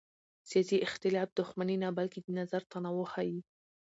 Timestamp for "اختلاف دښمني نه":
0.87-1.89